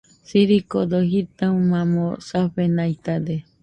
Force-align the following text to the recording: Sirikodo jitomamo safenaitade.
Sirikodo 0.29 0.97
jitomamo 1.11 2.05
safenaitade. 2.27 3.35